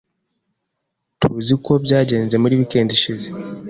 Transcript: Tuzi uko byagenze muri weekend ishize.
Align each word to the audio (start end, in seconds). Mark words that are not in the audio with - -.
Tuzi 1.19 1.49
uko 1.57 1.71
byagenze 1.85 2.35
muri 2.39 2.57
weekend 2.59 2.89
ishize. 2.97 3.27